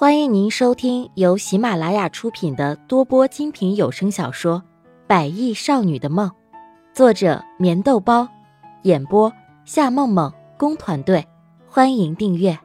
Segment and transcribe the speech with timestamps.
[0.00, 4.62] 欢迎您收听由喜马拉雅出品的多播精品有声小说
[5.08, 6.30] 《百亿少女的梦》，
[6.94, 8.28] 作者：棉豆包，
[8.84, 9.32] 演播：
[9.64, 11.26] 夏梦梦工团队。
[11.66, 12.56] 欢迎订阅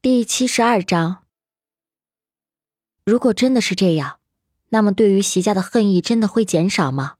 [0.00, 1.24] 第七十二章。
[3.04, 4.21] 如果真的是这样。
[4.74, 7.16] 那么，对于席家的恨意真的会减少吗？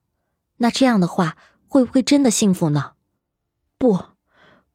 [0.56, 1.37] 那这样的话，
[1.69, 2.93] 会不会真的幸福呢？
[3.77, 4.05] 不，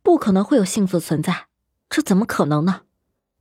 [0.03, 1.47] 不可能会有幸福存在，
[1.89, 2.81] 这怎么可能呢？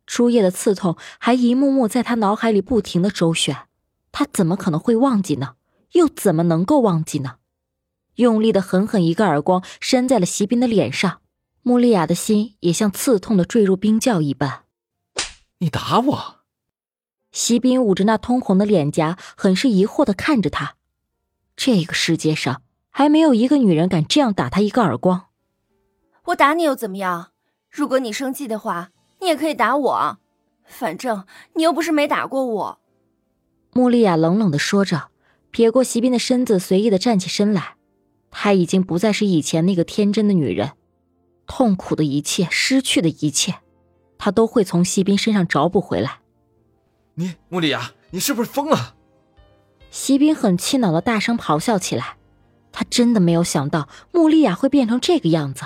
[0.07, 3.67] 初夜的刺痛还一幕幕在他脑海里不停的周旋，
[4.11, 5.57] 他怎么可能会忘记呢？
[5.93, 7.37] 又怎么能够忘记呢？
[8.15, 11.21] 用力的狠狠一个耳光扇在了席斌的脸上，
[11.61, 14.63] 穆丽亚的心也像刺痛的坠入冰窖一般。
[15.59, 16.36] 你打我！
[17.37, 20.77] 席斌捂着那通红的脸颊，很是疑惑的看着他。
[21.55, 25.27] 这个世界上还没有一个女人敢这样打他一个耳光。
[26.29, 27.33] 我打你又怎么样？
[27.71, 28.89] 如果你生气的话，
[29.21, 30.19] 你也可以打我。
[30.65, 32.79] 反正你又不是没打过我。
[33.75, 35.11] 穆丽亚冷冷的说着，
[35.51, 37.77] 撇过席斌的身子，随意的站起身来。
[38.31, 40.73] 她已经不再是以前那个天真的女人，
[41.47, 43.57] 痛苦的一切，失去的一切，
[44.17, 46.21] 她都会从席斌身上找补回来。
[47.19, 48.95] 你穆丽亚，你是不是疯了？
[49.91, 52.19] 席斌很气恼的大声咆哮起来。
[52.71, 55.65] 他真的没有想到穆丽亚会变成这个样子。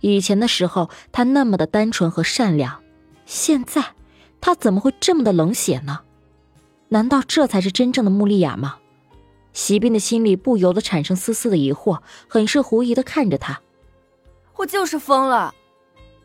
[0.00, 2.82] 以前的时候，她那么的单纯和善良，
[3.26, 3.92] 现在，
[4.40, 6.00] 她怎么会这么的冷血呢？
[6.88, 8.76] 难道这才是真正的穆丽亚吗？
[9.52, 13.60] 席斌的心里不由得产生丝丝的疑惑，很是狐疑的看着他。
[14.56, 15.54] 我就是疯了，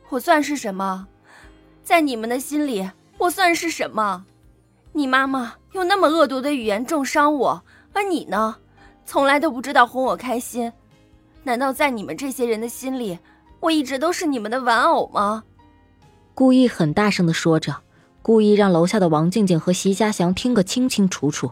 [0.08, 1.08] 我算是什么？
[1.84, 4.26] 在你们的心里，我算是什么？
[4.98, 8.56] 你妈妈用那么恶毒的语言重伤我，而你呢，
[9.06, 10.72] 从来都不知道哄我开心。
[11.44, 13.20] 难道在你们这些人的心里，
[13.60, 15.44] 我一直都是你们的玩偶吗？
[16.34, 17.76] 故意很大声的说着，
[18.22, 21.52] 故意让楼下的王静静和席家祥听个清清楚楚。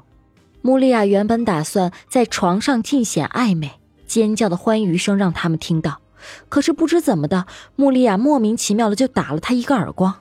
[0.62, 3.73] 穆丽亚原本打算在床上尽显暧昧，
[4.07, 6.00] 尖叫的欢愉声让他们听到，
[6.47, 7.45] 可是不知怎么的，
[7.75, 10.16] 穆丽亚莫名其妙的就打了他一个耳光。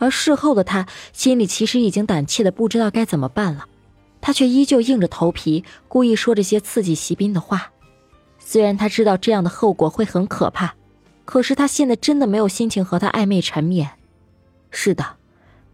[0.00, 3.66] 而事后的他心里其实已经胆怯的不知道该怎么办了，
[4.20, 7.70] 他却依旧硬着头皮，故意说这些刺激席斌的话。
[8.38, 10.74] 虽然他知道这样的后果会很可怕，
[11.26, 13.90] 可是他现在真的没有心情和他暧昧缠绵。
[14.70, 15.04] 是的，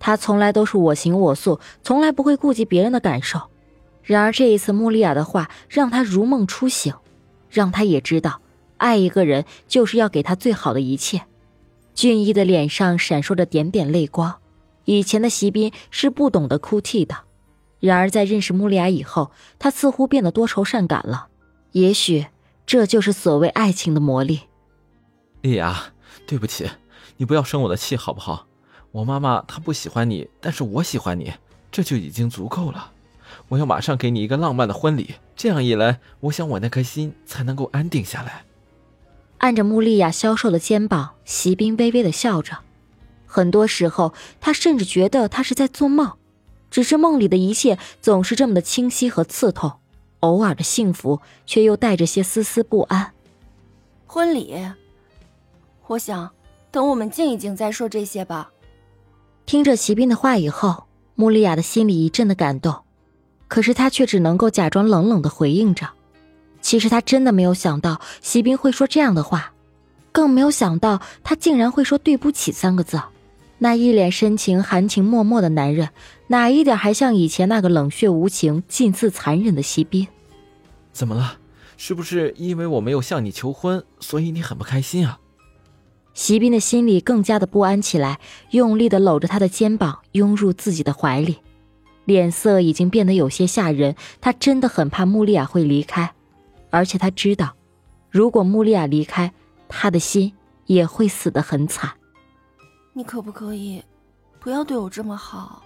[0.00, 3.40] 他从来都是我行我素，从来不会顾及别人的感受。
[4.02, 6.92] 然而这一次，穆丽亚的话让他如梦初醒，
[7.48, 8.40] 让他也知道，
[8.76, 11.22] 爱一个人就是要给他最好的一切。
[11.96, 14.36] 俊逸的脸上闪烁着点点泪光。
[14.84, 17.16] 以前的席斌是不懂得哭泣的，
[17.80, 21.28] 然而在认识穆丽亚以后，他似乎变得多愁善感了。
[21.72, 22.26] 也许
[22.66, 24.42] 这就是所谓爱情的魔力。
[25.40, 25.74] 丽亚，
[26.26, 26.70] 对不起，
[27.16, 28.46] 你不要生我的气好不好？
[28.92, 31.32] 我妈妈她不喜欢你，但是我喜欢你，
[31.72, 32.92] 这就已经足够了。
[33.48, 38.44] 我要马上给你一个浪漫的婚礼，这样一来，我想我那颗心才能够安定下来。
[39.46, 42.58] 按着穆丽亚消瘦的肩膀，席斌微微的笑着。
[43.26, 46.14] 很多时候，他甚至觉得他是在做梦，
[46.68, 49.74] 只是梦里的一切总是这么的清晰和刺痛，
[50.18, 53.12] 偶尔的幸福却又带着些丝丝不安。
[54.08, 54.52] 婚礼，
[55.86, 56.28] 我想
[56.72, 58.50] 等我们静一静再说这些吧。
[59.44, 62.82] 听着席斌的话以后，穆丽亚的心里一阵的感动，
[63.46, 65.90] 可是她却只能够假装冷冷的回应着。
[66.66, 69.52] 其实他真的没有想到席斌会说这样的话，
[70.10, 73.00] 更没有想到他竟然会说“对不起”三个字。
[73.58, 75.90] 那一脸深情、含情脉脉的男人，
[76.26, 80.08] 哪一点还像以前那个冷血无情、近似残忍的席斌？
[80.92, 81.38] 怎么了？
[81.76, 85.20] 是不是因为我没有向你求婚，所以你很不开心啊？
[86.14, 88.18] 席斌的心里更加的不安起来，
[88.50, 91.36] 用力的搂着他的肩膀，拥入自己的怀里，
[92.06, 93.94] 脸色已经变得有些吓人。
[94.20, 96.12] 他真的很怕穆丽亚会离开。
[96.76, 97.54] 而且他知道，
[98.10, 99.32] 如果穆丽亚离开，
[99.66, 100.34] 他的心
[100.66, 101.90] 也会死得很惨。
[102.92, 103.82] 你可不可以
[104.38, 105.62] 不要对我这么好？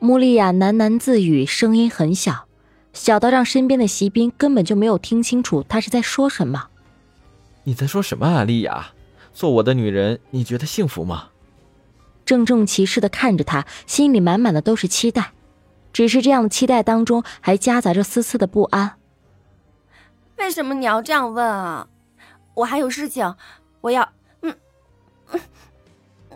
[0.00, 2.48] 穆丽亚喃喃自语，声音很小，
[2.92, 6.68] 小到让身边的席斌根本就没有听清楚他是在说什么。
[7.62, 8.88] 你在说什么啊，丽亚？
[9.32, 11.28] 做我的女人，你觉得幸福吗？
[12.24, 15.30] 郑重其事的看着他，心里满满的都是期待，
[15.92, 18.96] 只是这样的期待当中还夹杂着丝丝的不安。
[20.38, 21.88] 为什么你要这样问啊？
[22.54, 23.34] 我还有事情，
[23.80, 24.08] 我要……
[24.42, 24.54] 嗯
[25.30, 25.40] 嗯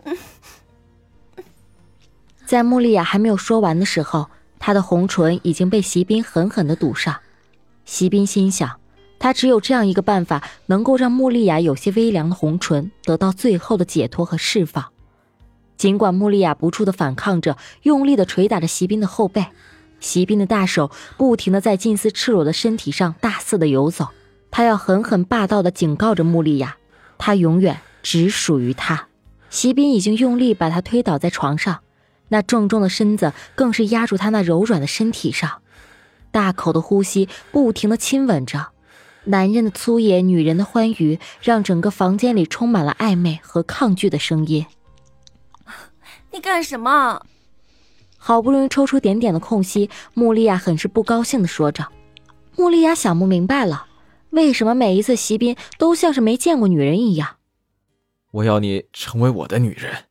[0.04, 0.16] 嗯。
[2.44, 4.28] 在穆丽亚还没有说完的时候，
[4.58, 7.20] 他的红唇已经被席斌狠狠的堵上。
[7.84, 8.78] 席斌心想，
[9.18, 14.92] 他只有这样一个办法，能够让穆丽亚有些微凉的红唇得到最后的解脱和释放。
[15.76, 19.46] 尽管穆丽亚不住的反抗着，用力的捶打着席斌的后背，
[20.02, 24.08] 席斌的大手不停的在近似赤裸的身体上大肆的游走，
[24.50, 26.76] 他要狠狠霸道的警告着穆丽亚，
[27.16, 29.06] 他永远只属于他。
[29.48, 31.80] 席斌已经用力把他推倒在床上，
[32.28, 35.62] 那重重的身子更是压住他那柔软的身体上，
[36.30, 38.72] 大口的呼吸不停的亲吻着，
[39.24, 44.66] 男人的粗野，女人的欢愉，让整个房间里充满了暧昧和抗拒的声音。
[46.32, 47.24] 你干什么？
[48.24, 51.88] 好不容易抽出点点的空隙，穆丽亚很是不高兴的说着。
[52.56, 53.88] 穆丽亚想不明白了，
[54.30, 57.38] 为什么每一次席斌都像是没见过女人一样？
[58.30, 60.04] 我要你成为我的女人。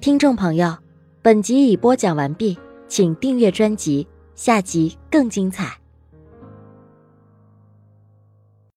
[0.00, 0.78] 听众朋友，
[1.20, 2.56] 本集已播讲完毕，
[2.86, 4.06] 请订阅专辑，
[4.36, 5.76] 下集更精彩。